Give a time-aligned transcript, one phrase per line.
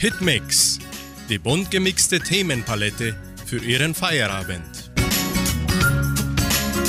[0.00, 0.78] Hitmix,
[1.28, 3.14] die bunt gemixte Themenpalette
[3.44, 4.90] für Ihren Feierabend.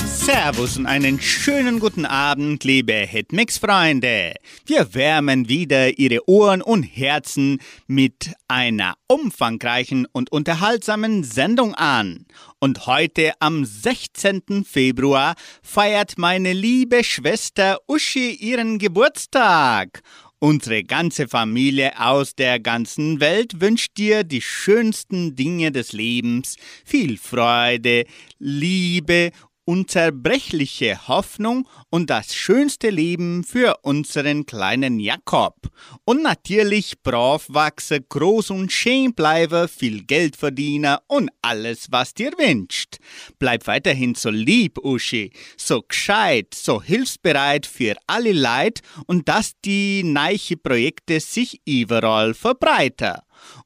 [0.05, 4.35] Servus und einen schönen guten Abend, liebe Hitmix-Freunde.
[4.65, 12.25] Wir wärmen wieder Ihre Ohren und Herzen mit einer umfangreichen und unterhaltsamen Sendung an.
[12.59, 14.63] Und heute am 16.
[14.63, 20.01] Februar feiert meine liebe Schwester Uschi ihren Geburtstag.
[20.43, 27.19] Unsere ganze Familie aus der ganzen Welt wünscht dir die schönsten Dinge des Lebens, viel
[27.19, 28.05] Freude,
[28.39, 29.29] Liebe
[29.65, 35.55] unzerbrechliche Hoffnung und das schönste Leben für unseren kleinen Jakob.
[36.03, 42.31] Und natürlich brav wachse, groß und schön bleibe, viel Geld verdiene und alles, was dir
[42.37, 42.97] wünscht.
[43.39, 50.03] Bleib weiterhin so lieb, Uschi, so gescheit, so hilfsbereit für alle Leid und dass die
[50.03, 53.15] neiche Projekte sich überall verbreiten.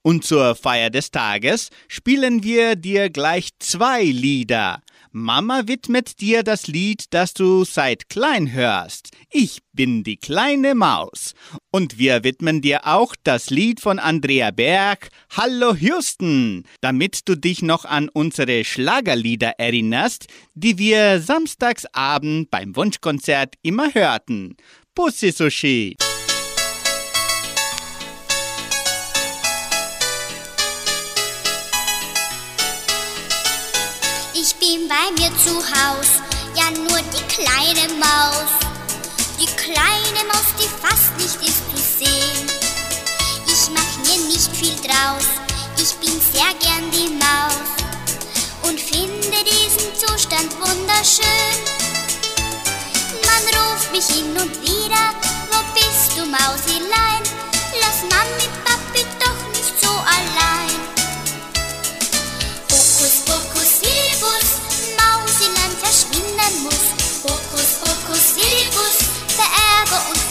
[0.01, 4.81] Und zur Feier des Tages spielen wir dir gleich zwei Lieder.
[5.17, 9.11] Mama widmet dir das Lied, das du seit klein hörst.
[9.31, 11.35] Ich bin die kleine Maus.
[11.71, 17.61] Und wir widmen dir auch das Lied von Andrea Berg, Hallo Houston, damit du dich
[17.61, 24.57] noch an unsere Schlagerlieder erinnerst, die wir samstagsabend beim Wunschkonzert immer hörten.
[24.95, 25.95] Pussy Sushi.
[34.59, 36.19] Bin bei mir zu Haus,
[36.55, 38.51] ja nur die kleine Maus.
[39.39, 42.47] Die kleine Maus, die fast nicht ist zu sehen.
[43.47, 45.27] Ich mach mir nicht viel draus,
[45.77, 47.69] ich bin sehr gern die Maus
[48.63, 51.59] und finde diesen Zustand wunderschön.
[53.23, 55.13] Man ruft mich hin und wieder,
[55.49, 56.74] wo bist du Mausilein?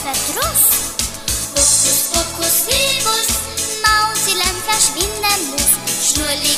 [0.05, 0.93] Verdruss.
[1.55, 3.27] Hokus, Pokus, Filibus,
[3.81, 5.71] Mausiland verschwinden muss.
[6.05, 6.55] Schnurrli,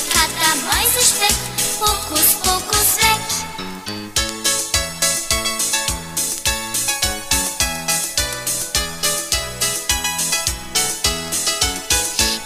[0.65, 1.37] Mäuse Speck,
[1.79, 3.23] Hokus, Pokus, weg.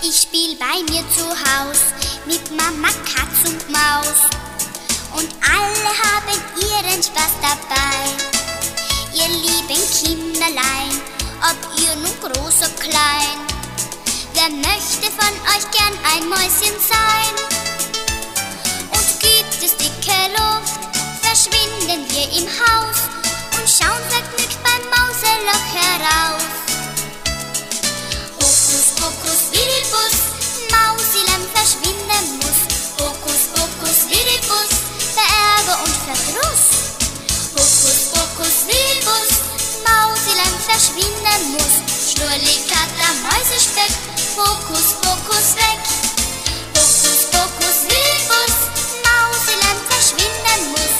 [0.03, 1.79] Ich spiel bei mir zu Haus
[2.27, 4.29] mit Mama Katz und Maus.
[5.13, 8.30] Und alle haben ihren Spaß dabei.
[9.13, 11.01] Ihr lieben Kinderlein,
[11.43, 13.39] ob ihr nun groß oder klein.
[14.33, 17.35] Wer möchte von euch gern ein Mäuschen sein?
[18.89, 20.79] Und gibt es dicke Luft,
[21.21, 22.97] verschwinden wir im Haus
[23.59, 26.43] und schauen vergnügt beim Mauseloch heraus.
[28.39, 30.15] Hokus, Pokus, Vidibus,
[30.71, 32.61] Mausilein verschwinden muss.
[32.97, 34.71] Hokus, Pokus, Vidibus,
[35.13, 36.95] Verärger und Verdruss.
[37.53, 38.67] Hokus, Pokus,
[39.01, 39.29] Vidibus,
[39.83, 42.11] Mausilein verschwinden muss.
[42.11, 43.91] Schnurrli, Kater, Mäusespeck,
[44.37, 45.81] Hokus, Pokus, weg.
[46.75, 48.55] Hokus, Pokus, Vidibus,
[49.03, 50.90] Mausilein verschwinden muss.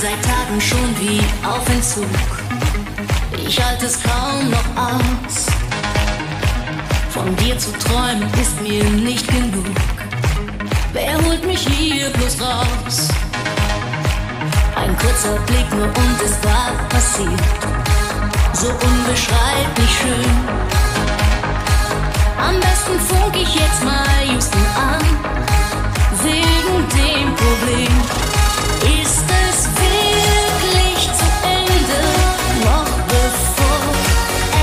[0.00, 2.06] Seit Tagen schon wie auf Entzug.
[3.46, 5.46] Ich halte es kaum noch aus.
[7.10, 9.66] Von dir zu träumen ist mir nicht genug.
[10.92, 13.08] Wer holt mich hier bloß raus?
[14.76, 17.58] Ein kurzer Blick nur und es war passiert.
[18.52, 20.30] So unbeschreiblich schön.
[22.38, 25.02] Am besten funk ich jetzt mal Houston an.
[26.22, 27.94] Wegen dem Problem.
[29.02, 29.57] Ist es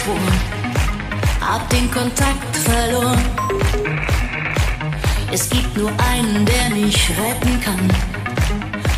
[0.00, 0.40] verschworen,
[1.40, 3.18] hab den Kontakt verloren.
[5.32, 7.90] Es gibt nur einen, der mich retten kann,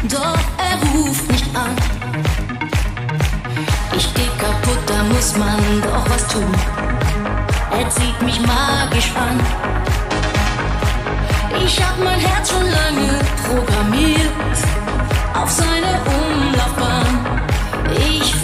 [0.08, 1.74] doch er ruft nicht an.
[3.96, 6.52] Ich geh kaputt, da muss man doch was tun.
[7.78, 9.40] Er zieht mich magisch an.
[11.64, 14.30] Ich hab mein Herz schon lange programmiert
[15.34, 17.40] auf seine Umlaufbahn.
[17.94, 18.34] Ich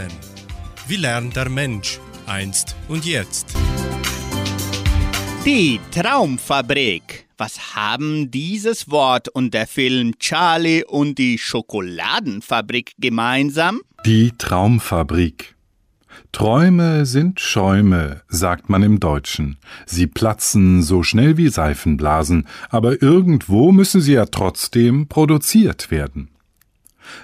[0.00, 0.12] Lernen.
[0.86, 3.54] Wie lernt der Mensch einst und jetzt?
[5.44, 7.26] Die Traumfabrik.
[7.38, 13.80] Was haben dieses Wort und der Film Charlie und die Schokoladenfabrik gemeinsam?
[14.04, 15.54] Die Traumfabrik.
[16.32, 19.56] Träume sind Schäume, sagt man im Deutschen.
[19.86, 26.28] Sie platzen so schnell wie Seifenblasen, aber irgendwo müssen sie ja trotzdem produziert werden.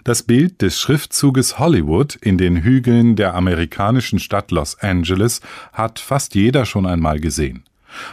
[0.04, 5.40] Das Bild des Schriftzuges Hollywood in den Hügeln der amerikanischen Stadt Los Angeles
[5.72, 7.64] hat fast jeder schon einmal gesehen.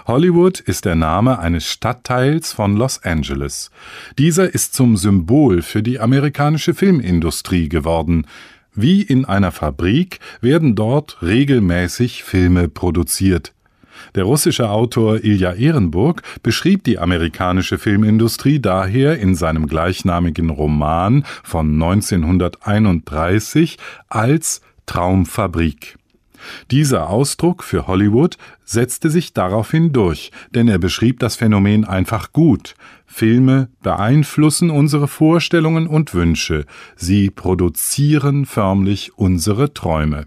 [0.08, 3.72] Hollywood ist der Name eines Stadtteils von Los Angeles.
[4.18, 8.28] Dieser ist zum Symbol für die amerikanische Filmindustrie geworden.
[8.74, 13.54] Wie in einer Fabrik werden dort regelmäßig Filme produziert.
[14.16, 21.74] Der russische Autor Ilja Ehrenburg beschrieb die amerikanische Filmindustrie daher in seinem gleichnamigen Roman von
[21.74, 23.78] 1931
[24.10, 25.98] als Traumfabrik.
[26.72, 32.76] Dieser Ausdruck für Hollywood setzte sich daraufhin durch, denn er beschrieb das Phänomen einfach gut.
[33.06, 40.26] Filme beeinflussen unsere Vorstellungen und Wünsche, sie produzieren förmlich unsere Träume.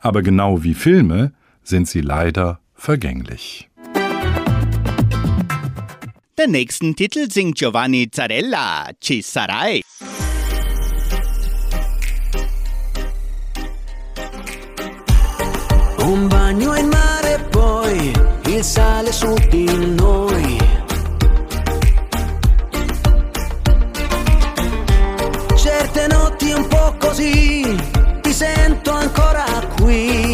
[0.00, 1.32] Aber genau wie Filme
[1.62, 3.68] sind sie leider vergänglich.
[6.38, 9.82] Den nächsten Titel singt Giovanni Zarella, Ci sarai.
[15.98, 18.12] Un bagno in mare poi
[18.46, 19.66] il sale su di
[19.96, 20.58] noi.
[25.56, 27.76] Certe notti un po' così
[28.22, 29.44] ti sento ancora
[29.76, 30.27] qui.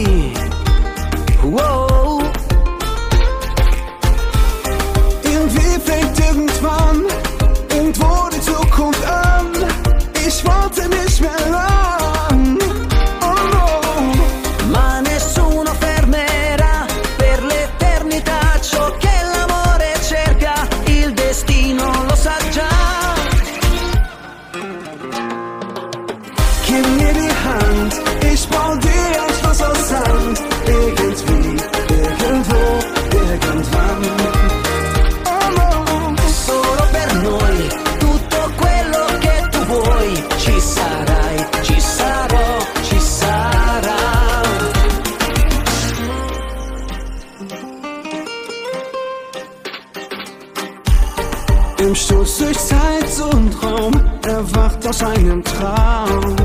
[53.14, 53.92] Zeit und Raum
[54.26, 56.36] erwacht aus einem Traum.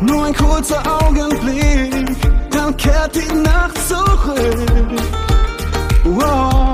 [0.00, 2.16] Nur ein kurzer Augenblick,
[2.50, 5.02] dann kehrt die Nacht zurück.
[6.04, 6.73] Wow.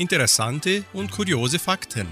[0.00, 2.06] Interessante und kuriose Fakten.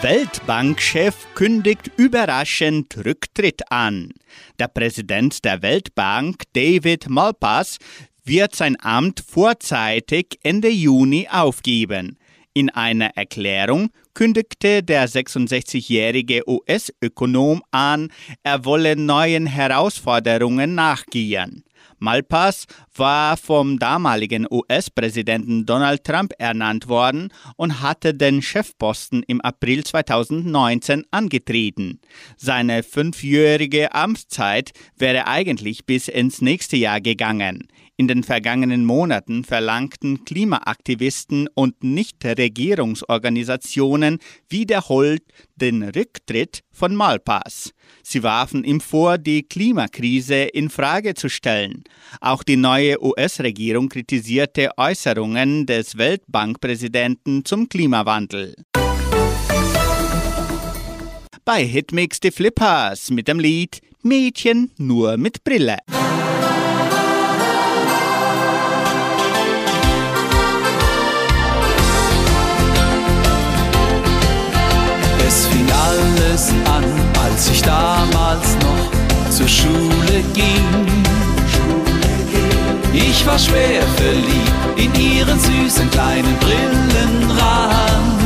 [0.00, 4.12] Weltbankchef kündigt überraschend Rücktritt an.
[4.60, 7.78] Der Präsident der Weltbank, David Malpass,
[8.22, 12.16] wird sein Amt vorzeitig Ende Juni aufgeben.
[12.54, 18.12] In einer Erklärung kündigte der 66-jährige US-Ökonom an,
[18.44, 21.64] er wolle neuen Herausforderungen nachgehen.
[21.98, 29.84] Malpass war vom damaligen US-Präsidenten Donald Trump ernannt worden und hatte den Chefposten im April
[29.84, 32.00] 2019 angetreten.
[32.36, 37.68] Seine fünfjährige Amtszeit wäre eigentlich bis ins nächste Jahr gegangen.
[38.00, 45.24] In den vergangenen Monaten verlangten Klimaaktivisten und Nichtregierungsorganisationen wiederholt
[45.56, 47.72] den Rücktritt von Malpass.
[48.04, 51.82] Sie warfen ihm vor, die Klimakrise in Frage zu stellen.
[52.20, 58.54] Auch die neue US-Regierung kritisierte Äußerungen des Weltbankpräsidenten zum Klimawandel.
[61.44, 65.78] Bei Hitmix die Flippers mit dem Lied Mädchen nur mit Brille.
[75.28, 76.84] Es fing alles an,
[77.22, 80.86] als ich damals noch zur Schule ging.
[82.94, 88.22] Ich war schwer verliebt in ihren süßen kleinen Brillenrand.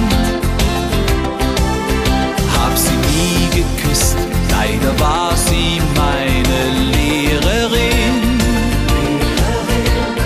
[2.56, 4.16] Hab sie nie geküsst,
[4.52, 6.60] leider war sie meine
[6.92, 8.40] Lehrerin.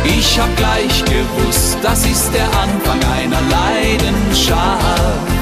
[0.05, 5.36] Ich hab gleich gewusst, das ist der Anfang einer Leidenschaft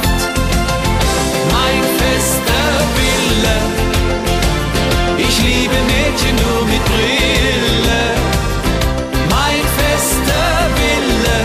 [6.15, 8.03] Mädchen nur mit Brille.
[9.35, 10.47] Mein fester
[10.79, 11.39] Wille.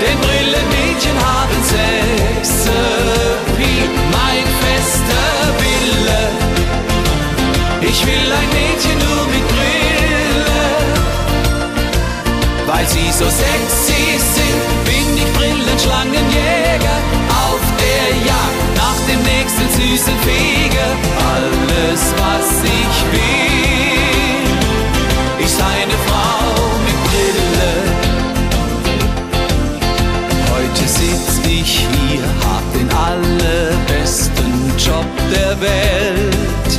[0.00, 2.74] Denn Brillenmädchen haben Sexappeal.
[4.12, 5.28] Mein fester
[5.62, 6.20] Wille.
[7.80, 10.60] Ich will ein Mädchen nur mit Brille.
[12.66, 14.04] Weil sie so sexy
[14.34, 16.98] sind, bin ich Brillenschlangenjäger
[17.48, 20.45] auf der Jagd nach dem nächsten süßen Feger.
[35.66, 36.72] Welt.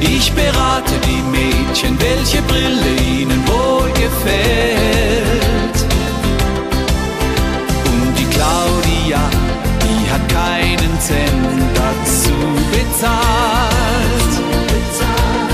[0.00, 5.78] Ich berate die Mädchen, welche Brille ihnen wohl gefällt.
[7.90, 9.22] Und die Claudia,
[9.84, 12.36] die hat keinen Cent dazu
[12.72, 14.32] bezahlt.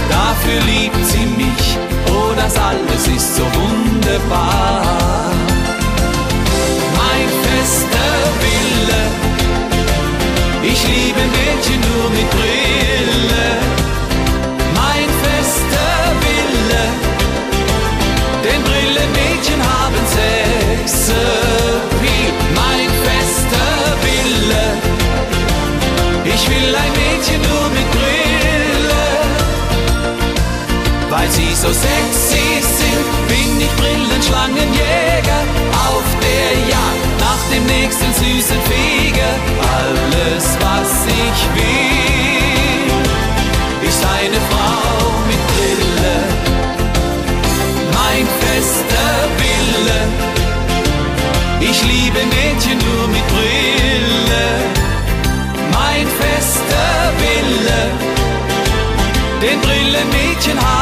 [0.09, 1.64] Dafür liebt sie mich,
[2.12, 5.39] oh, das alles ist so wunderbar.
[11.61, 13.47] Mädchen nur mit Brille.
[14.75, 15.93] Mein fester
[16.25, 16.85] Wille,
[18.43, 20.05] denn Brillenmädchen haben
[20.87, 21.21] Sexappeal.
[22.55, 23.69] Mein fester
[24.05, 24.64] Wille,
[26.25, 29.05] ich will ein Mädchen nur mit Brille.
[31.11, 35.29] Weil sie so sexy sind, bin ich Brillenschlangenjäger
[37.71, 39.33] nächsten süßen Feger.
[39.79, 42.89] Alles, was ich will,
[43.89, 44.89] ist eine Frau
[45.31, 46.17] mit Brille.
[47.99, 49.11] Mein fester
[49.41, 50.00] Wille,
[51.61, 54.47] ich liebe Mädchen nur mit Brille.
[55.79, 56.89] Mein fester
[57.23, 57.81] Wille,
[59.43, 60.79] denn Brillenmädchen haben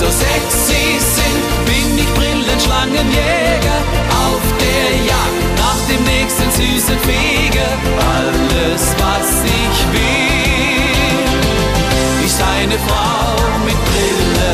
[0.00, 3.78] so sexy sind, bin ich Brillenschlangenjäger
[4.24, 7.66] auf der Jagd nach dem nächsten süßen Fege.
[8.16, 10.24] Alles, was ich will,
[12.24, 14.52] ist eine Frau mit Brille.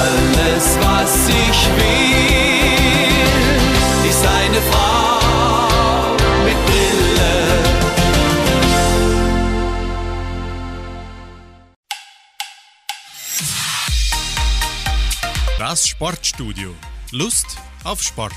[0.00, 2.47] Alles, was ich will.
[15.68, 16.74] Das Sportstudio.
[17.12, 18.32] Lust auf Sport.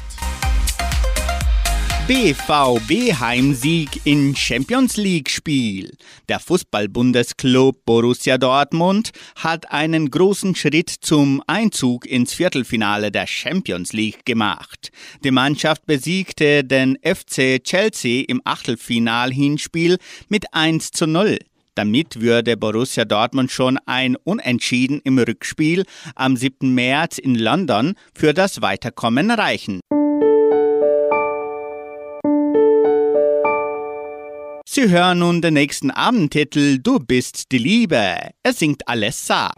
[2.06, 5.96] BVB Heimsieg in Champions League Spiel.
[6.28, 14.26] Der Fußball-Bundesclub Borussia Dortmund hat einen großen Schritt zum Einzug ins Viertelfinale der Champions League
[14.26, 14.92] gemacht.
[15.24, 21.40] Die Mannschaft besiegte den FC Chelsea im Achtelfinal-Hinspiel mit 1 zu 0.
[21.76, 25.86] Damit würde Borussia Dortmund schon ein Unentschieden im Rückspiel
[26.16, 26.74] am 7.
[26.74, 29.80] März in London für das Weiterkommen reichen.
[34.74, 38.32] Sie hören nun den nächsten Abendtitel Du bist die Liebe.
[38.44, 39.52] Er singt Alessa.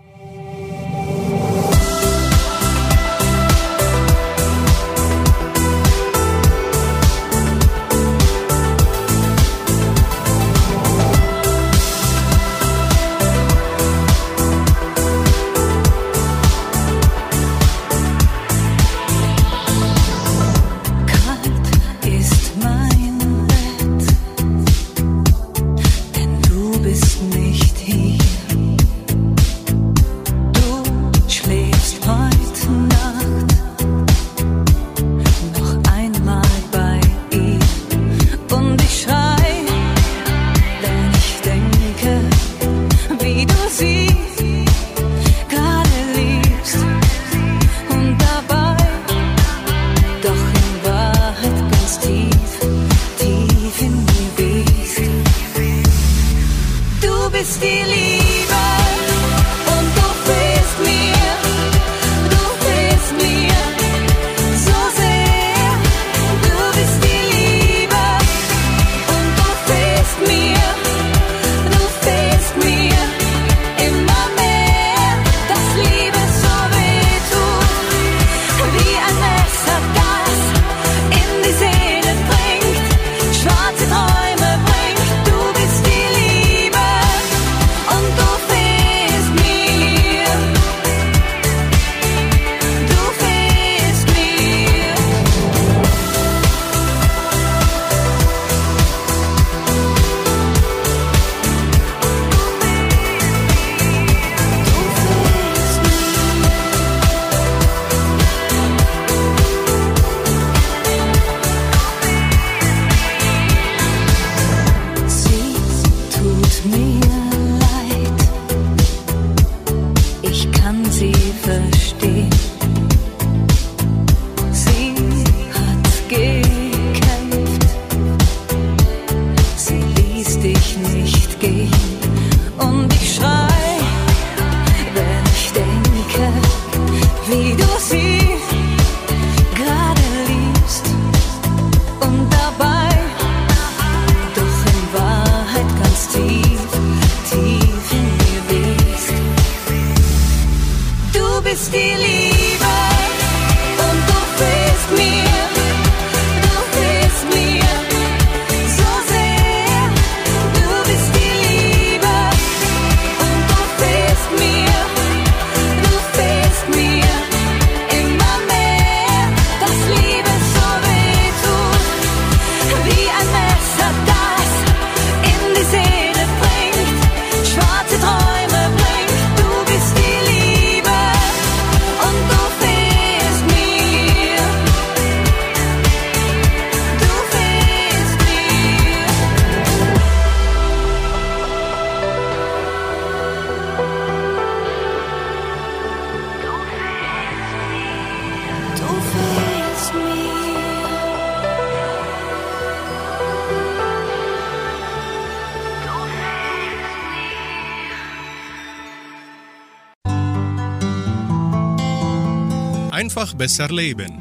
[213.44, 214.14] Besser leben.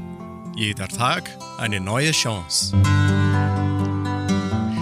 [0.56, 2.74] Jeder Tag eine neue Chance.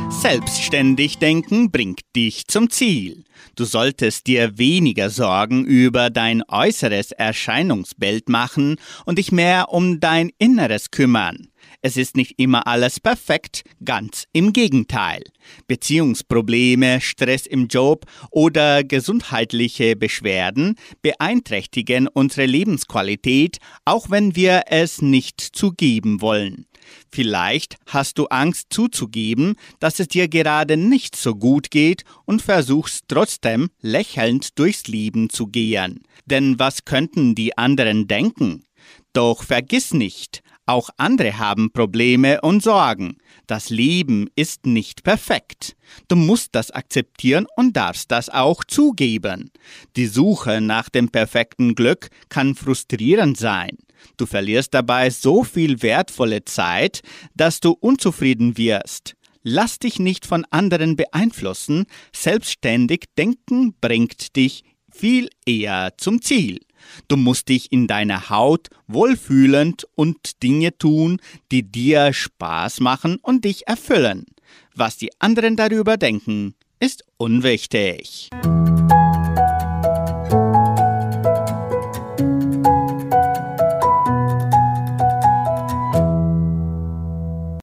[0.08, 3.24] Selbstständig denken bringt dich zum Ziel.
[3.54, 10.30] Du solltest dir weniger Sorgen über dein äußeres Erscheinungsbild machen und dich mehr um dein
[10.38, 11.49] Inneres kümmern.
[11.82, 15.22] Es ist nicht immer alles perfekt, ganz im Gegenteil.
[15.66, 25.40] Beziehungsprobleme, Stress im Job oder gesundheitliche Beschwerden beeinträchtigen unsere Lebensqualität, auch wenn wir es nicht
[25.40, 26.66] zugeben wollen.
[27.10, 33.04] Vielleicht hast du Angst zuzugeben, dass es dir gerade nicht so gut geht und versuchst
[33.08, 36.02] trotzdem lächelnd durchs Leben zu gehen.
[36.26, 38.64] Denn was könnten die anderen denken?
[39.12, 43.18] Doch vergiss nicht, auch andere haben Probleme und Sorgen.
[43.46, 45.76] Das Leben ist nicht perfekt.
[46.08, 49.50] Du musst das akzeptieren und darfst das auch zugeben.
[49.96, 53.78] Die Suche nach dem perfekten Glück kann frustrierend sein.
[54.16, 57.02] Du verlierst dabei so viel wertvolle Zeit,
[57.34, 59.14] dass du unzufrieden wirst.
[59.42, 61.86] Lass dich nicht von anderen beeinflussen.
[62.14, 66.60] Selbstständig denken bringt dich viel eher zum Ziel.
[67.08, 73.44] Du musst dich in deiner Haut wohlfühlend und Dinge tun, die dir Spaß machen und
[73.44, 74.26] dich erfüllen.
[74.74, 78.30] Was die anderen darüber denken, ist unwichtig.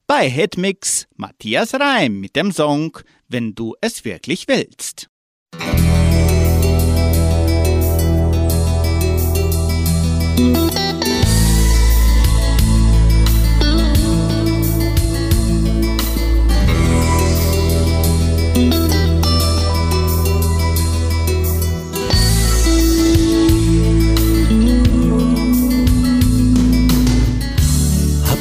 [0.06, 5.08] Bei Hitmix Matthias Reim mit dem Song Wenn du es wirklich willst.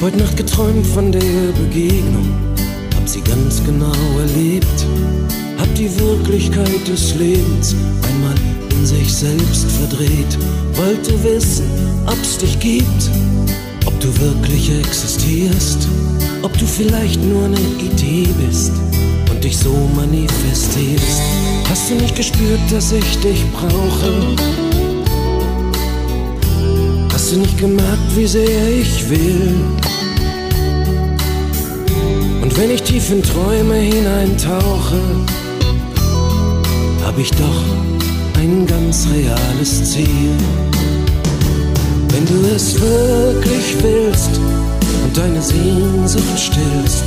[0.08, 2.30] Heute Nacht geträumt von der Begegnung,
[2.96, 4.86] hab sie ganz genau erlebt,
[5.58, 7.76] hab die Wirklichkeit des Lebens
[8.08, 8.36] einmal
[8.72, 10.38] in sich selbst verdreht,
[10.76, 11.66] wollte wissen,
[12.06, 13.10] ob's dich gibt,
[13.86, 15.90] ob du wirklich existierst,
[16.42, 18.72] ob du vielleicht nur eine Idee bist
[19.30, 21.22] und dich so manifestierst.
[21.70, 24.77] Hast du nicht gespürt, dass ich dich brauche?
[27.28, 29.54] Hast du nicht gemerkt, wie sehr ich will?
[32.42, 35.02] Und wenn ich tief in Träume hineintauche,
[37.04, 37.64] hab ich doch
[38.40, 40.32] ein ganz reales Ziel.
[42.08, 44.40] Wenn du es wirklich willst
[45.04, 47.04] und deine Sehnsucht stillst,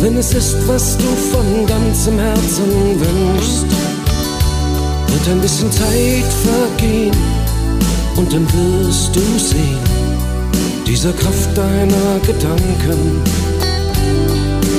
[0.00, 2.64] wenn es ist, was du von ganzem Herzen
[2.98, 3.66] wünschst,
[5.08, 7.45] wird ein bisschen Zeit vergehen
[8.16, 9.78] und dann wirst du sehen,
[10.86, 13.22] dieser Kraft deiner Gedanken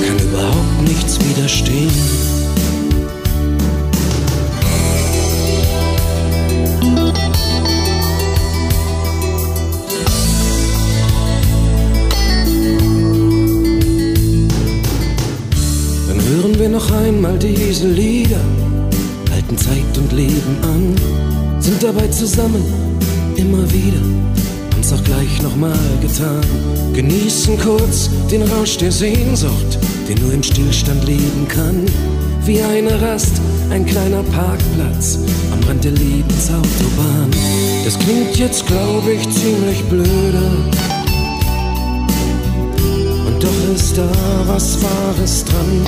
[0.06, 1.90] kann überhaupt nichts widerstehen.
[16.08, 18.40] Dann hören wir noch einmal diese Lieder,
[19.30, 20.96] halten Zeit und Leben an,
[21.60, 22.88] sind dabei zusammen
[23.38, 24.00] immer wieder,
[24.72, 26.44] haben's auch gleich nochmal getan.
[26.92, 31.86] Genießen kurz den Rausch der Sehnsucht, der nur im Stillstand leben kann.
[32.44, 35.18] Wie eine Rast, ein kleiner Parkplatz
[35.52, 37.30] am Rand der Lebensautobahn.
[37.84, 40.50] Das klingt jetzt, glaube ich, ziemlich blöde.
[43.26, 44.10] Und doch ist da
[44.46, 45.86] was Wahres dran.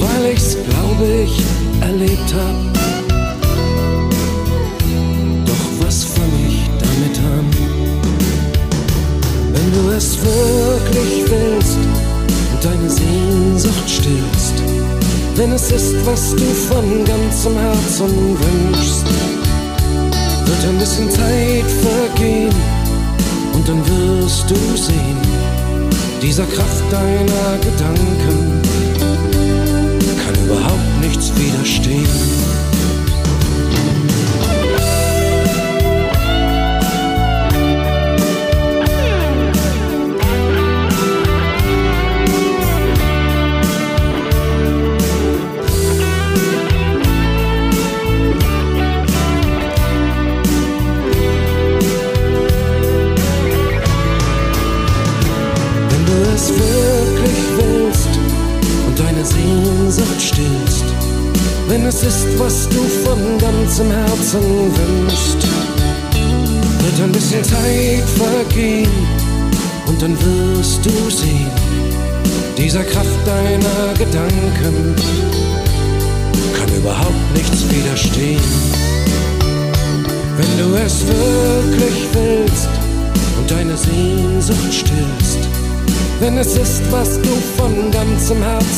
[0.00, 1.42] Weil ich's, glaube ich,
[1.82, 2.79] erlebt hab.
[9.82, 11.78] Du es wirklich willst
[12.52, 14.54] und deine Sehnsucht stillst,
[15.36, 19.06] wenn es ist, was du von ganzem Herzen wünschst,
[20.46, 22.54] wird ein bisschen Zeit vergehen
[23.52, 25.18] und dann wirst du sehen,
[26.20, 28.60] dieser Kraft deiner Gedanken
[30.24, 32.49] kann überhaupt nichts widerstehen.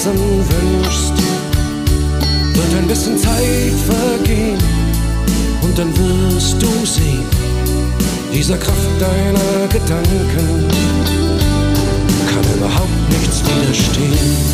[0.02, 1.12] Herzen wünschst,
[2.54, 4.58] wird ein bisschen Zeit vergehen
[5.62, 7.24] und dann wirst du sehen,
[8.32, 10.68] dieser Kraft deiner Gedanken
[12.26, 14.51] kann überhaupt nichts widerstehen.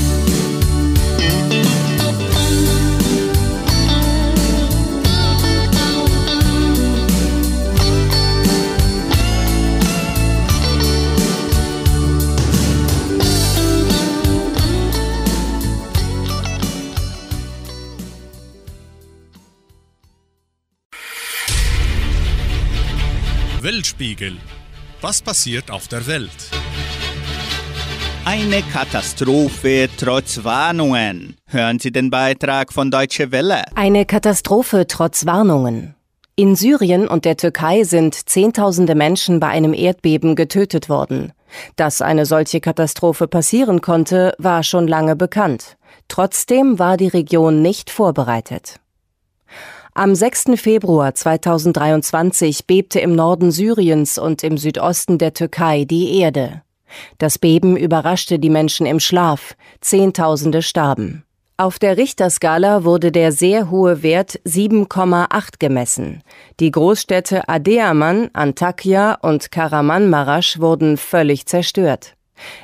[24.19, 24.37] Weltspiegel.
[25.01, 26.31] Was passiert auf der Welt?
[28.25, 31.37] Eine Katastrophe trotz Warnungen.
[31.47, 33.63] Hören Sie den Beitrag von Deutsche Welle.
[33.75, 35.95] Eine Katastrophe trotz Warnungen.
[36.37, 41.33] In Syrien und der Türkei sind Zehntausende Menschen bei einem Erdbeben getötet worden.
[41.77, 45.77] Dass eine solche Katastrophe passieren konnte, war schon lange bekannt.
[46.09, 48.79] Trotzdem war die Region nicht vorbereitet.
[49.99, 50.53] Am 6.
[50.55, 56.63] Februar 2023 bebte im Norden Syriens und im Südosten der Türkei die Erde.
[57.19, 59.57] Das Beben überraschte die Menschen im Schlaf.
[59.81, 61.25] Zehntausende starben.
[61.57, 66.23] Auf der Richterskala wurde der sehr hohe Wert 7,8 gemessen.
[66.61, 72.15] Die Großstädte Adeaman, Antakya und Karamanmaraş wurden völlig zerstört.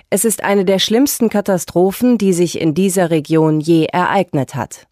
[0.09, 4.87] Es ist eine der schlimmsten Katastrophen, die sich in dieser Region je ereignet hat.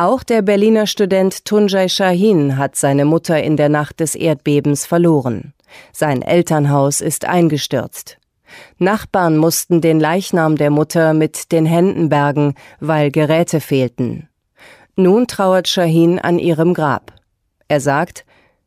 [0.00, 5.54] Auch der Berliner Student Tunjai Shahin hat seine Mutter in der Nacht des Erdbebens verloren.
[5.92, 8.16] Sein Elternhaus ist eingestürzt.
[8.78, 14.28] Nachbarn mussten den Leichnam der Mutter mit den Händen bergen, weil Geräte fehlten.
[14.94, 17.12] Nun trauert Shahin an ihrem Grab.
[17.66, 18.24] Er sagt,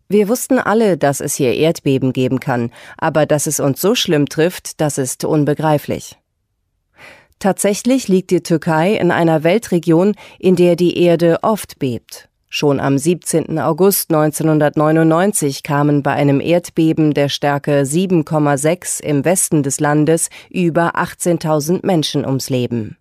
[0.09, 4.27] wir wussten alle, dass es hier Erdbeben geben kann, aber dass es uns so schlimm
[4.27, 6.17] trifft, das ist unbegreiflich.
[7.41, 12.29] Tatsächlich liegt die Türkei in einer Weltregion, in der die Erde oft bebt.
[12.49, 13.57] Schon am 17.
[13.57, 21.83] August 1999 kamen bei einem Erdbeben der Stärke 7,6 im Westen des Landes über 18.000
[21.83, 22.97] Menschen ums Leben.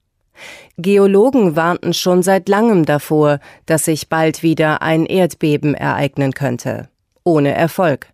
[0.78, 6.88] Geologen warnten schon seit langem davor, dass sich bald wieder ein Erdbeben ereignen könnte.
[7.24, 8.06] Ohne Erfolg.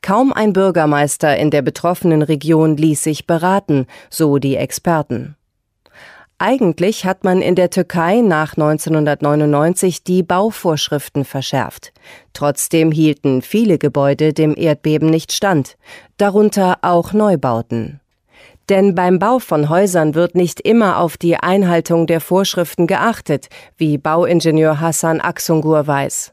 [0.00, 5.36] Kaum ein Bürgermeister in der betroffenen Region ließ sich beraten, so die Experten.
[6.38, 11.92] Eigentlich hat man in der Türkei nach 1999 die Bauvorschriften verschärft.
[12.32, 15.76] Trotzdem hielten viele Gebäude dem Erdbeben nicht stand,
[16.16, 18.00] darunter auch Neubauten.
[18.68, 23.98] Denn beim Bau von Häusern wird nicht immer auf die Einhaltung der Vorschriften geachtet, wie
[23.98, 26.32] Bauingenieur Hassan Aksungur weiß.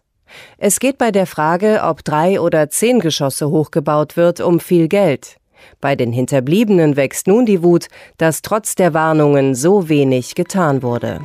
[0.58, 5.41] Es geht bei der Frage, ob drei oder zehn Geschosse hochgebaut wird, um viel Geld.
[5.80, 11.22] Bei den Hinterbliebenen wächst nun die Wut, dass trotz der Warnungen so wenig getan wurde.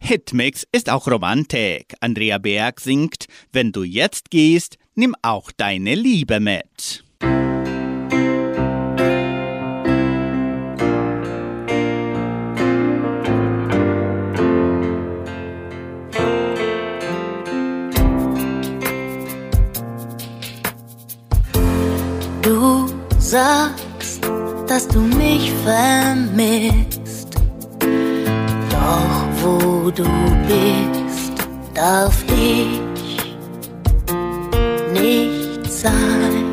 [0.00, 1.94] Hitmix ist auch Romantik.
[2.00, 7.04] Andrea Berg singt, wenn du jetzt gehst, nimm auch deine Liebe mit.
[23.32, 24.20] Sagst,
[24.66, 27.30] dass du mich vermisst.
[28.70, 30.04] Doch wo du
[30.46, 31.32] bist,
[31.72, 32.68] darf ich
[34.92, 36.44] nicht sein.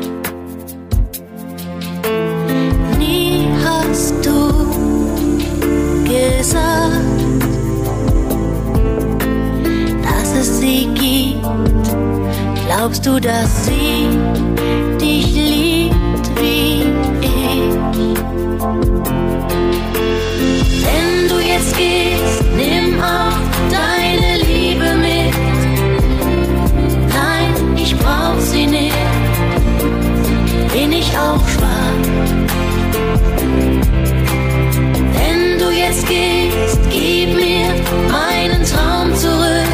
[2.98, 4.40] Nie hast du
[6.04, 7.04] gesagt,
[10.02, 11.44] dass es sie gibt.
[12.66, 14.08] Glaubst du, dass sie
[14.98, 15.59] dich liebt
[31.20, 32.00] auch schwach?
[35.14, 37.68] Wenn du jetzt gehst, gib mir
[38.10, 39.70] meinen Traum zurück.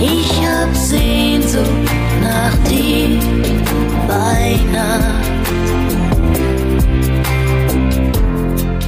[0.00, 1.64] Ich hab Sehnsucht
[2.22, 3.18] nach dir
[4.08, 5.24] bei Nacht.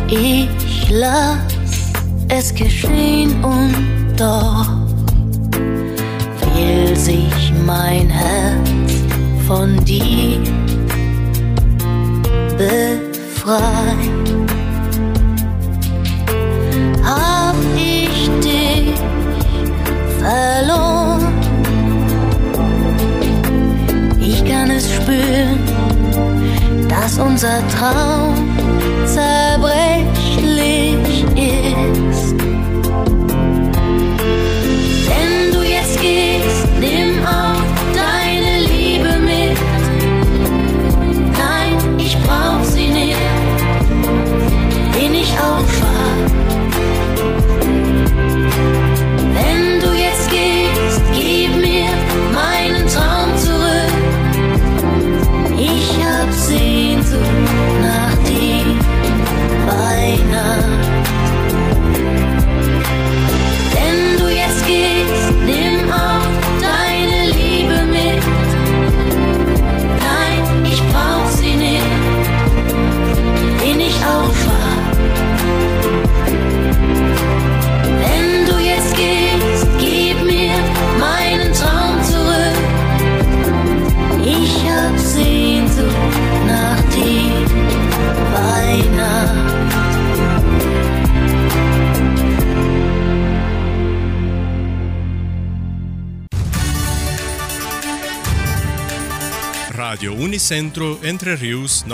[0.09, 1.39] Ich lass
[2.29, 3.75] es geschehen und
[4.17, 4.69] doch
[6.55, 8.71] will sich mein Herz
[9.47, 10.41] von dir
[12.57, 14.26] befreit.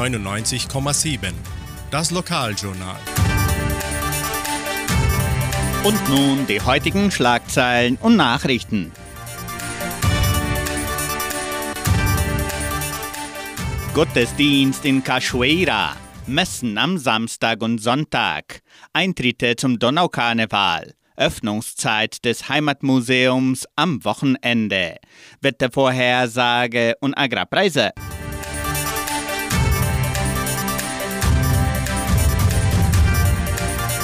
[0.07, 1.33] 99,7.
[1.91, 2.97] Das Lokaljournal.
[5.85, 8.93] Und nun die heutigen Schlagzeilen und Nachrichten.
[13.95, 15.97] Gottesdienst in Cachoeira.
[16.27, 18.61] Messen am Samstag und Sonntag.
[18.93, 20.95] Eintritte zum Donaukarneval.
[21.17, 24.97] Öffnungszeit des Heimatmuseums am Wochenende.
[25.41, 27.91] Wettervorhersage und Agrarpreise.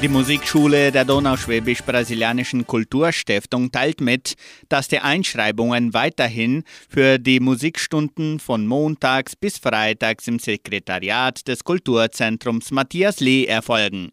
[0.00, 4.34] Die Musikschule der Donauschwäbisch-Brasilianischen Kulturstiftung teilt mit,
[4.68, 12.70] dass die Einschreibungen weiterhin für die Musikstunden von montags bis freitags im Sekretariat des Kulturzentrums
[12.70, 14.12] Matthias Lee erfolgen.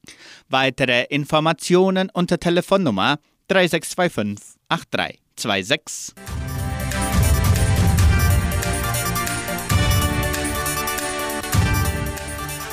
[0.49, 3.19] Weitere Informationen unter Telefonnummer
[3.49, 6.15] 3625 8326.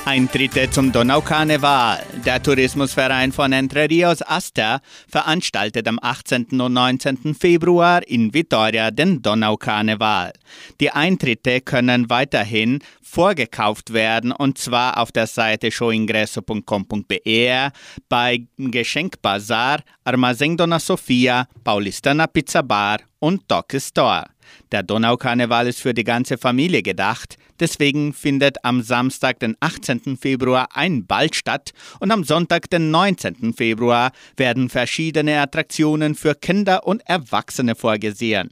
[0.05, 2.03] Eintritte zum Donaukarneval.
[2.27, 6.61] Der Tourismusverein von Entre Rios Asta veranstaltet am 18.
[6.61, 7.37] und 19.
[7.38, 10.33] Februar in Vitoria den Donaukarneval.
[10.81, 17.73] Die Eintritte können weiterhin vorgekauft werden und zwar auf der Seite showingresso.com.br
[18.09, 24.32] bei Geschenkbazar, Armazém Dona Sofia, Paulistana Pizza Bar und Doc Store.
[24.72, 30.16] Der Donaukarneval ist für die ganze Familie gedacht, deswegen findet am Samstag, den 18.
[30.16, 33.52] Februar, ein Ball statt und am Sonntag, den 19.
[33.52, 38.48] Februar, werden verschiedene Attraktionen für Kinder und Erwachsene vorgesehen.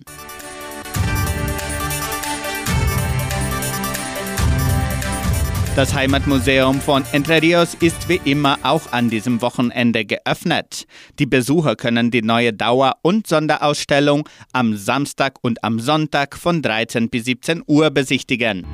[5.80, 10.84] Das Heimatmuseum von Entre Rios ist wie immer auch an diesem Wochenende geöffnet.
[11.18, 17.08] Die Besucher können die neue Dauer- und Sonderausstellung am Samstag und am Sonntag von 13
[17.08, 18.66] bis 17 Uhr besichtigen.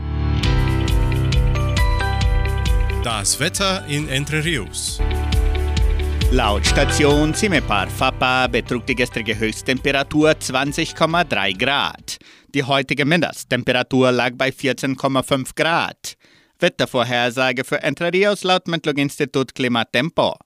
[3.05, 5.01] Das Wetter in Entre Rios.
[6.33, 12.17] Laut Station Cimepar Fapa betrug die gestrige Höchsttemperatur 20,3 Grad.
[12.53, 16.17] Die heutige Mindesttemperatur lag bei 14,5 Grad.
[16.59, 20.37] Wettervorhersage für Entre Rios laut Metlog-Institut Klimatempo.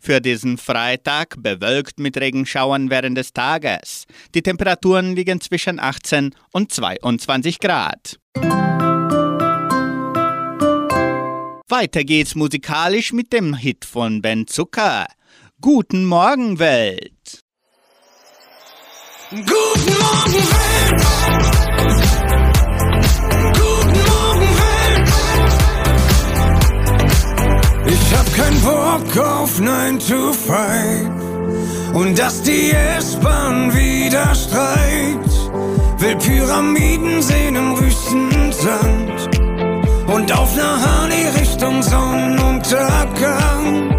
[0.00, 4.06] Für diesen Freitag bewölkt mit Regenschauern während des Tages.
[4.34, 8.18] Die Temperaturen liegen zwischen 18 und 22 Grad.
[11.68, 15.06] Weiter geht's musikalisch mit dem Hit von Ben Zucker.
[15.60, 17.44] Guten Morgen, Welt!
[19.30, 21.59] Guten Morgen, Welt!
[28.10, 35.30] Ich hab keinen Bock auf 9 to 5 und dass die S-Bahn wieder streikt.
[35.98, 39.30] Will Pyramiden sehen im Wüstensand
[40.08, 43.94] und auf ner Harley Richtung Sonnenuntergang.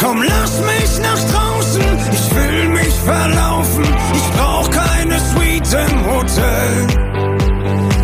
[0.00, 3.84] Komm, lass mich nach draußen, ich will mich verlaufen.
[4.12, 6.86] Ich brauch keine Suite im Hotel.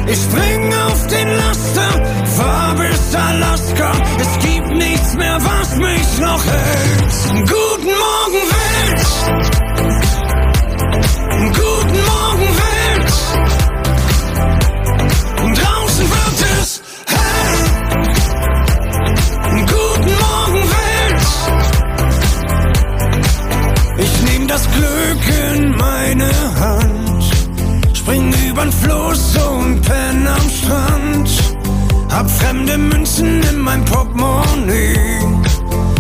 [0.07, 2.03] Ich spring auf den Laster,
[2.33, 3.93] fahr bis Alaska.
[4.19, 7.13] Es gibt nichts mehr, was mich noch hält.
[7.49, 9.07] Guten Morgen, Welt!
[11.61, 13.13] Guten Morgen, Welt!
[15.59, 16.83] Draußen wird es
[17.15, 17.59] hell.
[19.77, 21.25] Guten Morgen, Welt!
[23.99, 26.31] Ich nehm das Glück in meine
[26.61, 27.25] Hand,
[27.95, 31.52] spring übern Fluss und penn am Strand.
[32.13, 35.21] Hab fremde Münzen in mein Portemonnaie,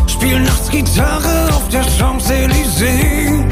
[0.06, 3.44] spiel nachts Gitarre auf der Champs-Élysées.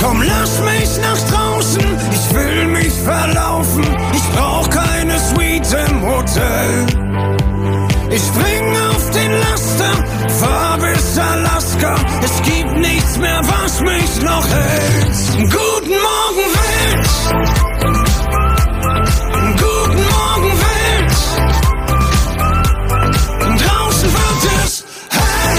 [0.00, 3.84] Komm, lass mich nach draußen, ich will mich verlaufen.
[4.14, 6.86] Ich brauch keine Suite im Hotel.
[8.10, 10.04] Ich spring auf den Laster,
[10.38, 11.96] fahr bis Alaska.
[12.22, 15.50] Es gibt nichts mehr, was mich noch hält.
[15.50, 17.73] Guten Morgen, Welt!
[24.04, 25.58] Herzen wird es hell.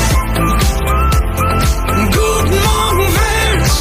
[2.12, 3.72] Guten Morgen, Welt.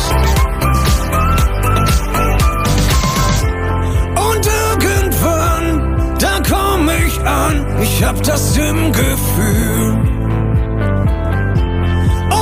[4.16, 5.66] Und irgendwann,
[6.18, 7.54] da komm ich an.
[7.82, 9.98] Ich hab das im Gefühl.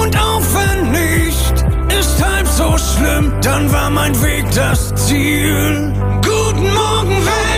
[0.01, 1.64] Und auch wenn nicht,
[1.99, 5.93] ist halb so schlimm, dann war mein Weg das Ziel.
[6.23, 7.52] Guten Morgen, Welt.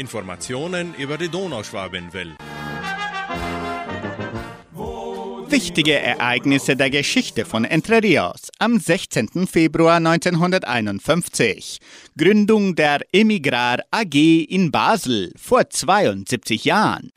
[0.00, 2.36] Informationen über die Donauschwabenwelle.
[5.46, 9.46] Wichtige Ereignisse der Geschichte von Entre Rios am 16.
[9.46, 11.78] Februar 1951.
[12.16, 14.14] Gründung der Emigrar AG
[14.48, 17.10] in Basel vor 72 Jahren.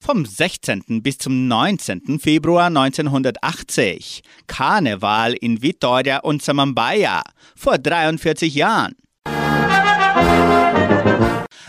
[0.00, 1.02] Vom 16.
[1.02, 2.18] bis zum 19.
[2.18, 4.22] Februar 1980.
[4.46, 7.22] Karneval in Vitoria und Samambaia
[7.54, 8.94] vor 43 Jahren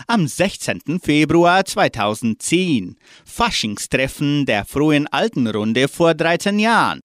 [0.06, 1.00] am 16.
[1.02, 7.00] Februar 2010, Faschingstreffen der Frohen Altenrunde vor 13 Jahren.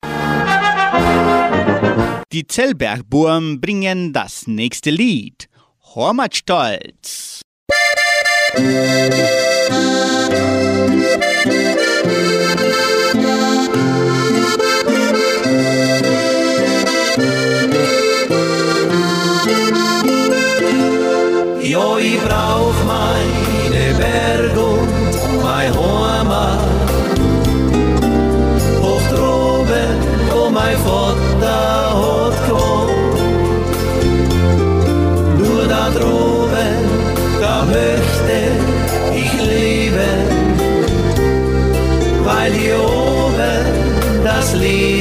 [2.32, 5.48] Die Zellbergburm bringen das nächste Lied,
[5.96, 7.42] Hormatstolz.
[21.62, 22.65] Joi, Frau.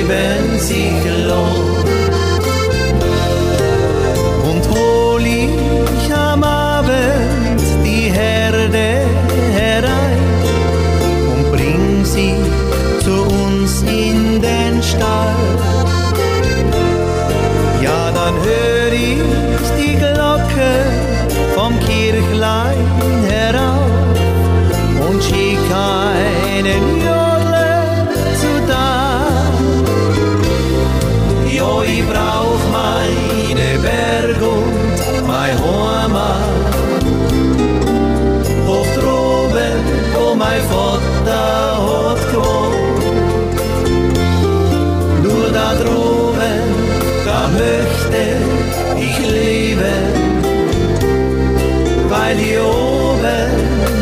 [0.08, 1.53] Leben sich lohnt.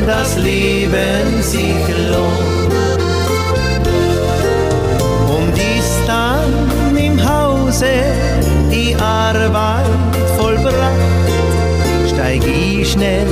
[0.03, 2.73] Oben das Leben sich lohnt.
[5.29, 7.87] Und ist dann im Hause
[8.71, 9.87] die Arbeit
[10.39, 10.73] vollbracht,
[12.13, 13.27] steig ich schnell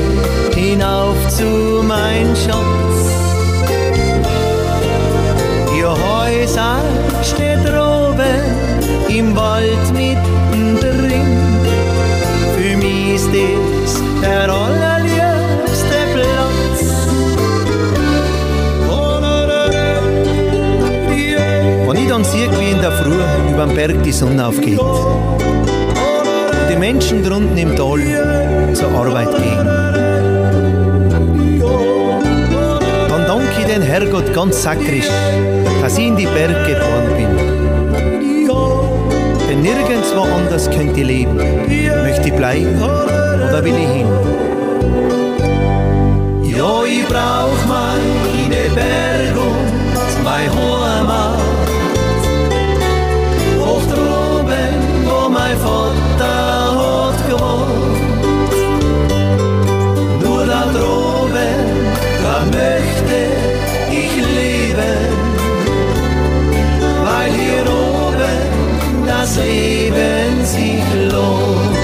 [0.54, 3.06] hinauf zu mein Schatz.
[5.76, 6.82] Ihr Häuser
[7.22, 8.44] steht droben
[9.08, 11.38] im Wald mittendrin.
[12.56, 14.89] Für mich ist es der allerliebste
[22.30, 23.18] Sehe, wie in der Früh
[23.52, 24.78] über den Berg die Sonne aufgeht,
[26.70, 27.98] die Menschen drunten im Tal
[28.72, 29.66] zur Arbeit gehen,
[33.08, 35.10] dann danke ich den Herrgott ganz sakrisch,
[35.82, 37.36] dass ich in die Berge geboren bin.
[39.48, 41.36] Denn nirgendwo anders könnte ich leben.
[41.36, 44.06] Möchte ich bleiben oder will ich hin?
[46.56, 50.79] Ja, ich brauch meine Berge und mein Heimat.
[55.50, 58.00] Mein Vater hat gewohnt.
[60.22, 61.66] Nur da droben,
[62.22, 63.18] da möchte
[63.90, 65.00] ich leben.
[67.04, 71.78] Weil hier oben das Leben sich lohnt.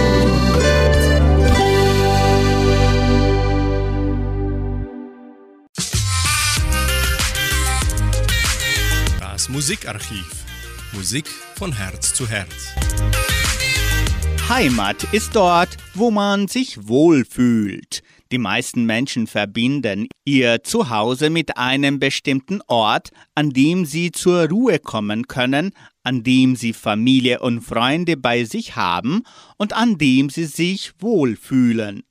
[9.20, 10.26] Das Musikarchiv.
[10.92, 12.75] Musik von Herz zu Herz.
[14.48, 18.04] Heimat ist dort, wo man sich wohlfühlt.
[18.30, 24.78] Die meisten Menschen verbinden ihr Zuhause mit einem bestimmten Ort, an dem sie zur Ruhe
[24.78, 25.72] kommen können,
[26.04, 29.24] an dem sie Familie und Freunde bei sich haben
[29.56, 32.04] und an dem sie sich wohlfühlen.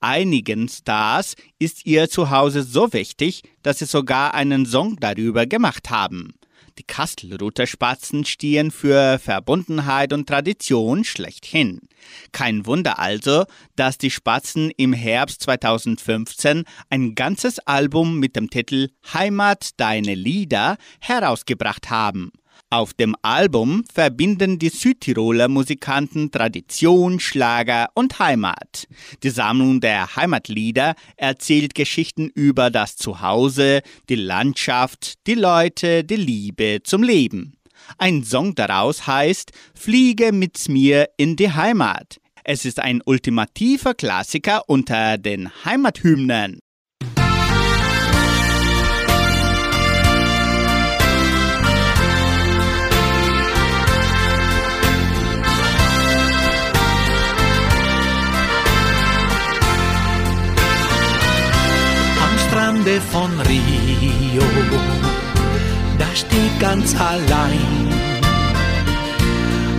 [0.00, 6.34] Einigen Stars ist ihr Zuhause so wichtig, dass sie sogar einen Song darüber gemacht haben.
[6.78, 11.80] Die Kastelruther Spatzen stehen für Verbundenheit und Tradition schlechthin.
[12.32, 13.46] Kein Wunder also,
[13.76, 20.76] dass die Spatzen im Herbst 2015 ein ganzes Album mit dem Titel Heimat deine Lieder
[21.00, 22.30] herausgebracht haben.
[22.68, 28.88] Auf dem Album verbinden die Südtiroler Musikanten Tradition, Schlager und Heimat.
[29.22, 36.80] Die Sammlung der Heimatlieder erzählt Geschichten über das Zuhause, die Landschaft, die Leute, die Liebe
[36.82, 37.56] zum Leben.
[37.98, 42.18] Ein Song daraus heißt Fliege mit mir in die Heimat.
[42.42, 46.58] Es ist ein ultimativer Klassiker unter den Heimathymnen.
[62.86, 64.42] Am Strande von Rio,
[65.98, 67.88] da steht ganz allein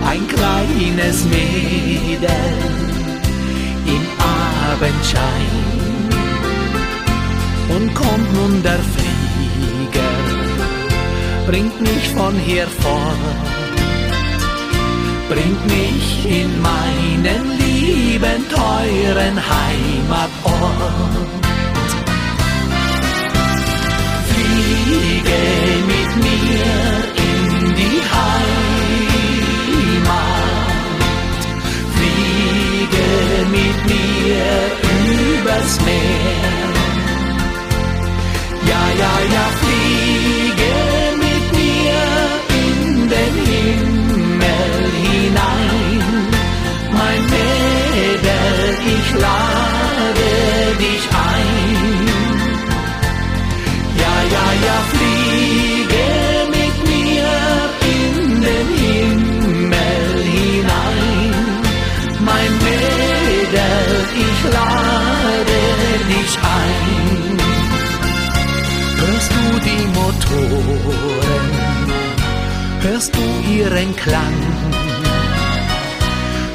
[0.06, 2.28] ein kleines Mädel
[3.86, 4.06] im
[4.70, 5.56] Abendschein.
[7.68, 10.12] Und kommt nun der Flieger,
[11.46, 13.16] bringt mich von hier fort,
[15.28, 21.37] bringt mich in meinen lieben, teuren Heimatort.
[35.48, 36.68] Übers Meer.
[38.68, 39.67] Ja, ja, ja,
[70.30, 71.46] Motoren,
[72.82, 74.38] hörst du ihren Klang,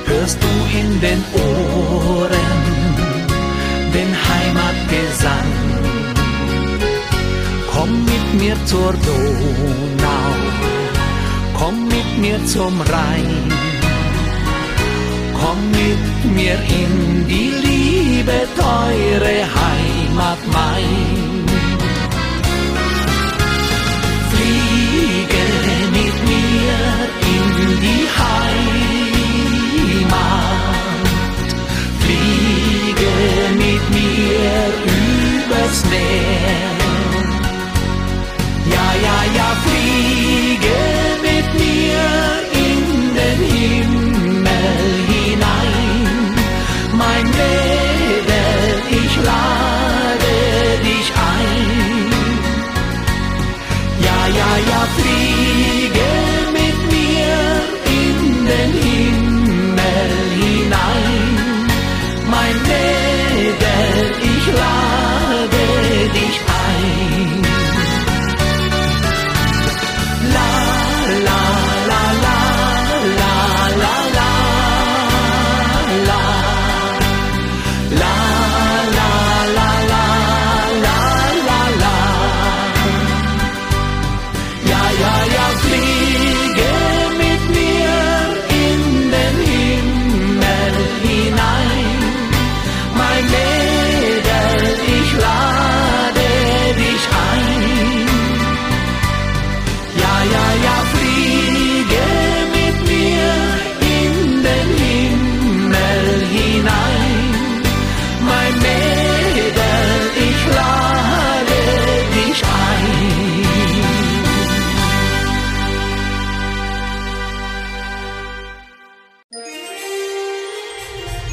[0.06, 2.54] hörst du in den Ohren
[3.94, 5.52] den Heimatgesang.
[7.72, 10.34] Komm mit mir zur Donau,
[11.58, 13.52] komm mit mir zum Rhein,
[15.34, 21.13] komm mit mir in die liebe, teure Heimat mein.
[35.74, 36.33] loves made.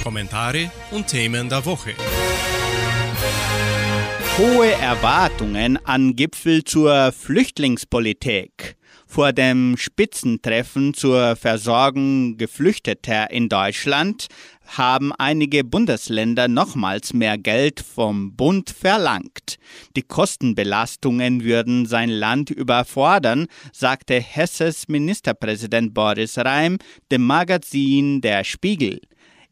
[0.02, 1.94] Kommentare und Themen der Woche.
[4.38, 8.76] Hohe Erwartungen an Gipfel zur Flüchtlingspolitik.
[9.06, 14.28] Vor dem Spitzentreffen zur Versorgung Geflüchteter in Deutschland
[14.66, 19.56] haben einige Bundesländer nochmals mehr Geld vom Bund verlangt.
[19.96, 26.78] Die Kostenbelastungen würden sein Land überfordern, sagte Hesses Ministerpräsident Boris Rhein
[27.10, 29.00] dem Magazin Der Spiegel.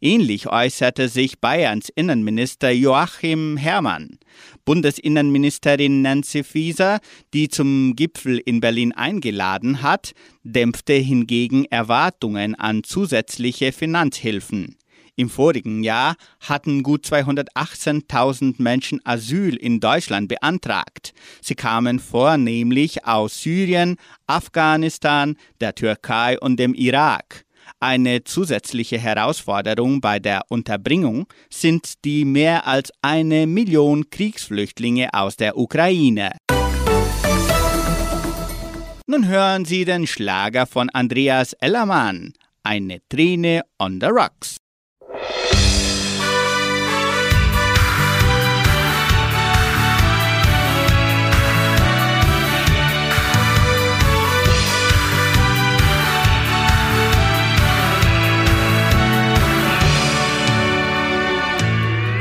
[0.00, 4.18] Ähnlich äußerte sich Bayerns Innenminister Joachim Herrmann.
[4.64, 7.00] Bundesinnenministerin Nancy Faeser,
[7.34, 10.12] die zum Gipfel in Berlin eingeladen hat,
[10.44, 14.76] dämpfte hingegen Erwartungen an zusätzliche Finanzhilfen.
[15.16, 21.12] Im vorigen Jahr hatten gut 218.000 Menschen Asyl in Deutschland beantragt.
[21.42, 23.96] Sie kamen vornehmlich aus Syrien,
[24.28, 27.47] Afghanistan, der Türkei und dem Irak.
[27.80, 35.56] Eine zusätzliche Herausforderung bei der Unterbringung sind die mehr als eine Million Kriegsflüchtlinge aus der
[35.56, 36.32] Ukraine.
[39.06, 44.58] Nun hören Sie den Schlager von Andreas Ellermann, eine Träne on the Rocks.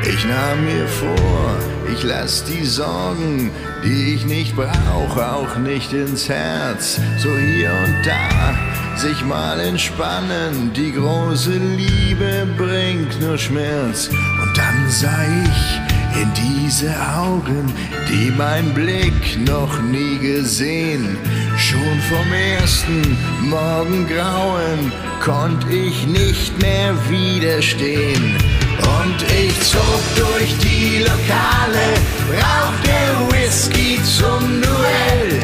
[0.09, 1.57] Ich nahm mir vor,
[1.93, 3.51] ich lass die Sorgen,
[3.83, 6.99] die ich nicht brauch, auch nicht ins Herz.
[7.17, 8.57] So hier und da
[8.95, 14.07] sich mal entspannen, die große Liebe bringt nur Schmerz.
[14.07, 17.73] Und dann sah ich in diese Augen,
[18.09, 21.17] die mein Blick noch nie gesehen.
[21.57, 23.17] Schon vom ersten
[23.49, 24.91] Morgengrauen
[25.21, 28.35] konnt ich nicht mehr widerstehen.
[28.81, 31.85] Und ich zog durch die Lokale,
[32.31, 35.39] rauchte Whisky zum Duell.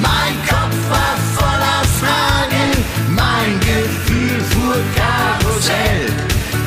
[0.00, 2.70] Mein Kopf war voller Fragen,
[3.08, 6.06] mein Gefühl fuhr Karussell.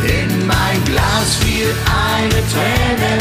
[0.06, 3.12] In mein Glas fiel eine Träne,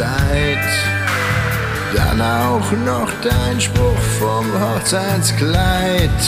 [0.00, 0.68] Zeit.
[1.94, 6.20] Dann auch noch dein Spruch vom Hochzeitskleid.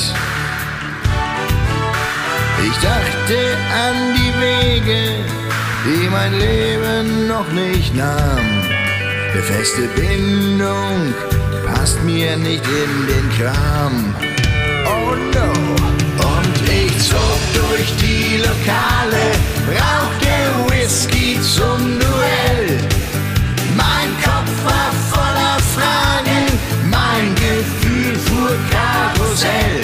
[2.68, 3.38] Ich dachte
[3.86, 5.02] an die Wege,
[5.86, 8.46] die mein Leben noch nicht nahm.
[9.32, 11.14] Eine feste Bindung,
[11.66, 14.14] passt mir nicht in den Kram.
[14.84, 15.50] Oh no.
[16.34, 19.24] Und ich zog durch die Lokale,
[19.80, 20.34] rauchte
[20.68, 22.41] Whisky zum Duell.
[29.32, 29.80] Karussell.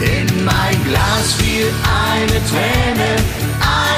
[0.00, 1.66] In mein Glas fiel
[2.16, 3.16] eine Träne,
[3.60, 3.97] eine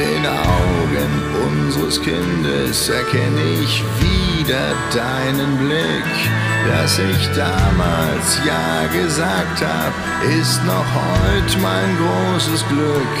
[0.00, 1.12] den Augen
[1.46, 6.10] unseres Kindes erkenne ich wieder deinen Blick.
[6.68, 9.92] Dass ich damals Ja gesagt hab,
[10.40, 13.16] ist noch heut mein großes Glück.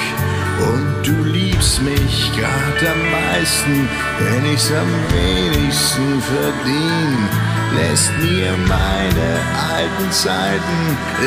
[0.68, 3.88] Und du liebst mich grad am meisten,
[4.20, 7.28] wenn ich's am wenigsten verdien.
[7.76, 9.30] Lässt mir meine
[9.74, 10.80] alten Zeiten,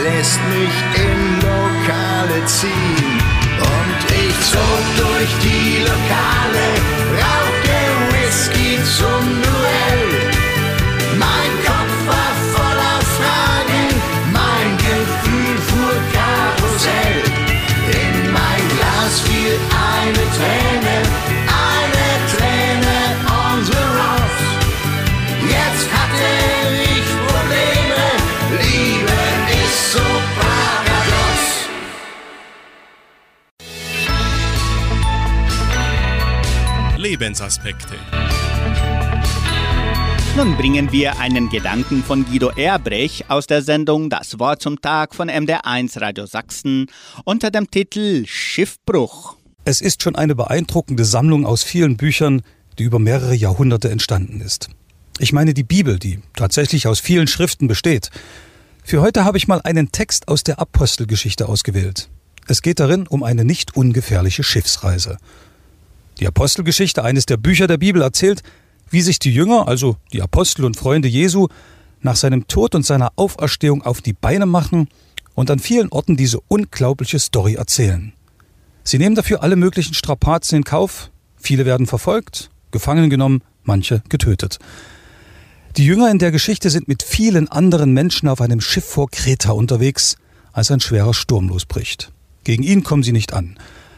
[0.03, 0.75] lässt mich
[1.05, 3.12] in Lokale ziehen.
[4.51, 6.65] Zog durch die Lokale,
[7.17, 7.77] rauchte
[8.11, 9.42] Whisky zum
[37.23, 37.95] Lebensaspekte.
[40.35, 45.15] Nun bringen wir einen Gedanken von Guido Erbrech aus der Sendung Das Wort zum Tag
[45.15, 46.87] von MDR1 Radio Sachsen
[47.23, 49.37] unter dem Titel Schiffbruch.
[49.63, 52.41] Es ist schon eine beeindruckende Sammlung aus vielen Büchern,
[52.77, 54.67] die über mehrere Jahrhunderte entstanden ist.
[55.17, 58.09] Ich meine die Bibel, die tatsächlich aus vielen Schriften besteht.
[58.83, 62.09] Für heute habe ich mal einen Text aus der Apostelgeschichte ausgewählt.
[62.49, 65.19] Es geht darin um eine nicht ungefährliche Schiffsreise.
[66.19, 68.43] Die Apostelgeschichte, eines der Bücher der Bibel, erzählt,
[68.89, 71.47] wie sich die Jünger, also die Apostel und Freunde Jesu,
[72.01, 74.89] nach seinem Tod und seiner Auferstehung auf die Beine machen
[75.35, 78.13] und an vielen Orten diese unglaubliche Story erzählen.
[78.83, 84.59] Sie nehmen dafür alle möglichen Strapazen in Kauf, viele werden verfolgt, gefangen genommen, manche getötet.
[85.77, 89.53] Die Jünger in der Geschichte sind mit vielen anderen Menschen auf einem Schiff vor Kreta
[89.53, 90.17] unterwegs,
[90.51, 92.11] als ein schwerer Sturm losbricht.
[92.43, 93.57] Gegen ihn kommen sie nicht an.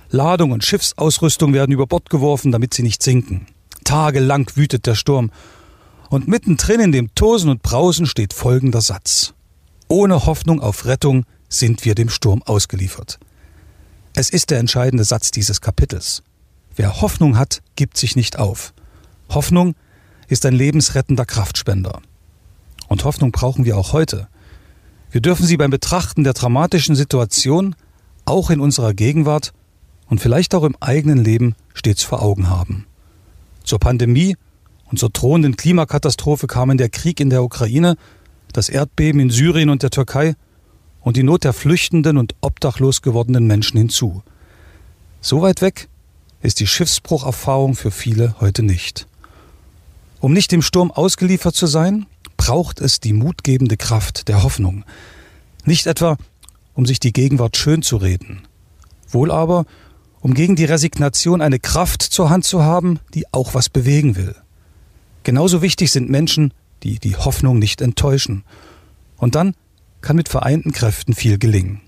[0.09, 3.47] Ladung und Schiffsausrüstung werden über Bord geworfen, damit sie nicht sinken.
[3.83, 5.31] Tagelang wütet der Sturm.
[6.09, 9.33] Und mittendrin in dem Tosen und Brausen steht folgender Satz.
[9.87, 13.19] Ohne Hoffnung auf Rettung sind wir dem Sturm ausgeliefert.
[14.15, 16.23] Es ist der entscheidende Satz dieses Kapitels.
[16.75, 18.73] Wer Hoffnung hat, gibt sich nicht auf.
[19.29, 19.75] Hoffnung
[20.27, 22.01] ist ein lebensrettender Kraftspender.
[22.87, 24.27] Und Hoffnung brauchen wir auch heute.
[25.11, 27.75] Wir dürfen sie beim Betrachten der dramatischen Situation
[28.25, 29.53] auch in unserer Gegenwart
[30.07, 32.85] und vielleicht auch im eigenen Leben stets vor Augen haben.
[33.63, 34.37] Zur Pandemie
[34.91, 37.97] und zur drohenden Klimakatastrophe kamen der Krieg in der Ukraine,
[38.53, 40.35] das Erdbeben in Syrien und der Türkei
[41.01, 44.23] und die Not der flüchtenden und obdachlos gewordenen Menschen hinzu.
[45.21, 45.89] So weit weg
[46.41, 49.07] ist die Schiffsbrucherfahrung für viele heute nicht.
[50.19, 52.05] Um nicht dem Sturm ausgeliefert zu sein,
[52.37, 54.83] braucht es die mutgebende Kraft der Hoffnung.
[55.65, 56.17] Nicht etwa,
[56.73, 58.41] um sich die Gegenwart schön zu reden,
[59.09, 59.65] wohl aber,
[60.25, 64.35] um gegen die Resignation eine Kraft zur Hand zu haben, die auch was bewegen will.
[65.21, 66.51] Genauso wichtig sind Menschen,
[66.81, 68.43] die die Hoffnung nicht enttäuschen.
[69.17, 69.53] Und dann
[70.01, 71.81] kann mit vereinten Kräften viel gelingen.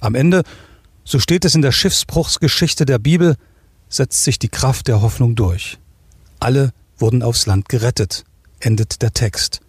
[0.00, 0.42] Am Ende,
[1.04, 3.36] so steht es in der Schiffsbruchsgeschichte der Bibel,
[3.88, 5.78] setzt sich die Kraft der Hoffnung durch.
[6.40, 8.24] Alle wurden aufs Land gerettet,
[8.58, 9.60] endet der Text,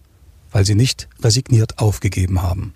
[0.50, 2.74] weil sie nicht resigniert aufgegeben haben.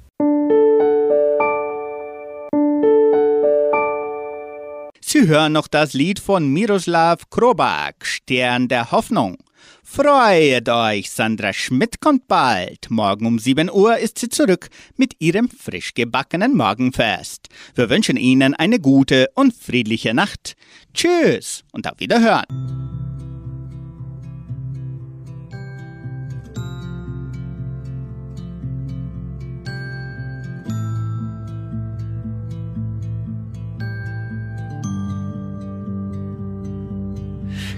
[5.19, 9.39] Sie hören noch das Lied von Miroslav Krobak, Stern der Hoffnung.
[9.83, 12.91] Freut euch, Sandra Schmidt kommt bald.
[12.91, 17.49] Morgen um 7 Uhr ist sie zurück mit ihrem frisch gebackenen Morgenfest.
[17.75, 20.55] Wir wünschen Ihnen eine gute und friedliche Nacht.
[20.93, 22.96] Tschüss und auf Wiederhören.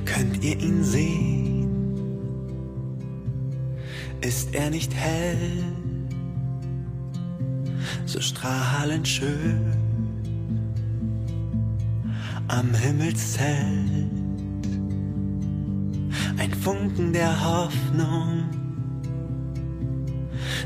[0.08, 1.68] könnt ihr ihn sehen?
[4.20, 5.62] Ist er nicht hell,
[8.06, 9.72] so strahlend schön
[12.48, 14.10] am Himmelszelt?
[16.38, 18.44] Ein Funken der Hoffnung,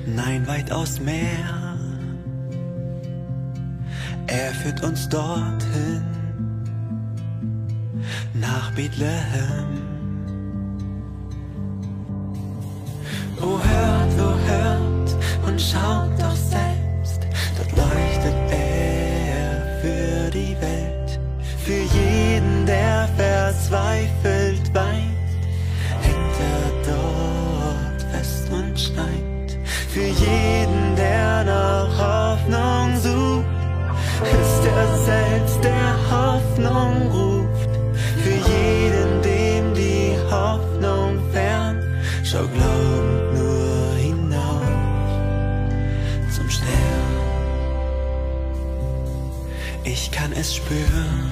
[0.07, 1.79] nein, weitaus mehr.
[4.27, 6.22] Er führt uns dorthin
[8.43, 9.82] nach Bethlehem.
[50.73, 51.31] spüren.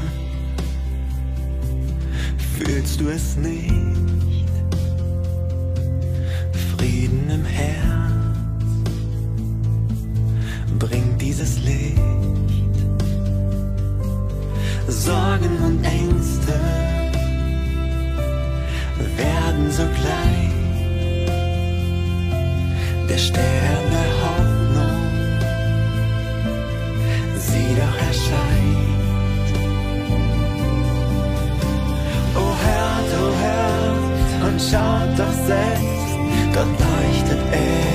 [2.56, 3.72] Fühlst du es nicht?
[6.76, 7.80] Frieden im Herz
[10.78, 11.98] bringt dieses Licht.
[14.88, 16.60] Sorgen und Ängste
[19.16, 20.50] werden sogleich.
[23.08, 23.69] Der Stern
[34.70, 37.89] schaut doch selbst, Gott leuchtet er.